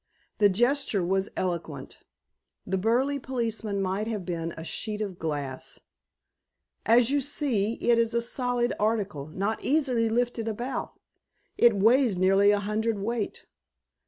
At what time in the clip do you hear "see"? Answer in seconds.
7.21-7.73